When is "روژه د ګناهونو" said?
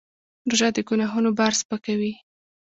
0.49-1.29